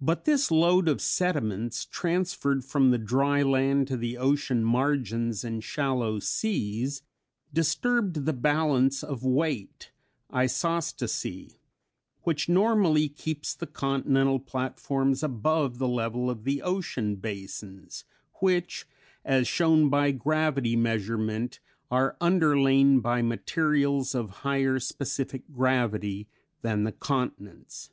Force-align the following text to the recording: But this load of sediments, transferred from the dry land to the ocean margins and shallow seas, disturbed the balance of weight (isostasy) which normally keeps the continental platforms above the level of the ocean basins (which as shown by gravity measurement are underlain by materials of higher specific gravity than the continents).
But 0.00 0.24
this 0.24 0.50
load 0.50 0.88
of 0.88 1.00
sediments, 1.00 1.84
transferred 1.84 2.64
from 2.64 2.90
the 2.90 2.98
dry 2.98 3.44
land 3.44 3.86
to 3.86 3.96
the 3.96 4.16
ocean 4.18 4.64
margins 4.64 5.44
and 5.44 5.62
shallow 5.62 6.18
seas, 6.18 7.02
disturbed 7.52 8.26
the 8.26 8.32
balance 8.32 9.04
of 9.04 9.22
weight 9.22 9.92
(isostasy) 10.32 11.60
which 12.22 12.48
normally 12.48 13.08
keeps 13.08 13.54
the 13.54 13.68
continental 13.68 14.40
platforms 14.40 15.22
above 15.22 15.78
the 15.78 15.86
level 15.86 16.28
of 16.28 16.42
the 16.42 16.60
ocean 16.60 17.14
basins 17.14 18.02
(which 18.40 18.88
as 19.24 19.46
shown 19.46 19.88
by 19.88 20.10
gravity 20.10 20.74
measurement 20.74 21.60
are 21.92 22.16
underlain 22.20 22.98
by 22.98 23.22
materials 23.22 24.16
of 24.16 24.38
higher 24.42 24.80
specific 24.80 25.48
gravity 25.52 26.26
than 26.62 26.82
the 26.82 26.90
continents). 26.90 27.90